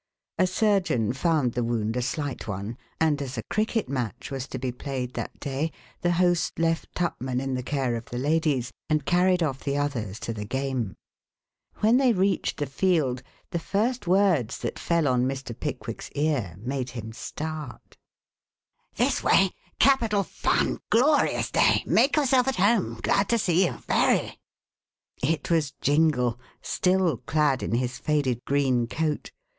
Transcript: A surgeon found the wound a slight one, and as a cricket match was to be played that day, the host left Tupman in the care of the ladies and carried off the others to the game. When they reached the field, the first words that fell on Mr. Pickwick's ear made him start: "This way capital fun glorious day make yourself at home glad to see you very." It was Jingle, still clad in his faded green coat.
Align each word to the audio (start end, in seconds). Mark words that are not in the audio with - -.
A 0.39 0.47
surgeon 0.47 1.13
found 1.13 1.53
the 1.53 1.63
wound 1.63 1.95
a 1.95 2.01
slight 2.01 2.47
one, 2.47 2.75
and 2.99 3.21
as 3.21 3.37
a 3.37 3.43
cricket 3.51 3.87
match 3.87 4.31
was 4.31 4.47
to 4.47 4.57
be 4.57 4.71
played 4.71 5.13
that 5.13 5.39
day, 5.39 5.71
the 6.01 6.13
host 6.13 6.57
left 6.57 6.95
Tupman 6.95 7.39
in 7.39 7.53
the 7.53 7.61
care 7.61 7.95
of 7.95 8.05
the 8.05 8.17
ladies 8.17 8.71
and 8.89 9.05
carried 9.05 9.43
off 9.43 9.63
the 9.63 9.77
others 9.77 10.19
to 10.21 10.33
the 10.33 10.43
game. 10.43 10.95
When 11.81 11.97
they 11.97 12.13
reached 12.13 12.57
the 12.57 12.65
field, 12.65 13.21
the 13.51 13.59
first 13.59 14.07
words 14.07 14.57
that 14.57 14.79
fell 14.79 15.07
on 15.07 15.25
Mr. 15.27 15.53
Pickwick's 15.59 16.09
ear 16.15 16.55
made 16.57 16.89
him 16.89 17.13
start: 17.13 17.95
"This 18.95 19.21
way 19.23 19.51
capital 19.79 20.23
fun 20.23 20.79
glorious 20.89 21.51
day 21.51 21.83
make 21.85 22.15
yourself 22.15 22.47
at 22.47 22.55
home 22.55 22.95
glad 23.03 23.29
to 23.29 23.37
see 23.37 23.67
you 23.67 23.73
very." 23.87 24.39
It 25.21 25.51
was 25.51 25.73
Jingle, 25.79 26.39
still 26.59 27.17
clad 27.17 27.61
in 27.61 27.75
his 27.75 27.99
faded 27.99 28.43
green 28.45 28.87
coat. 28.87 29.29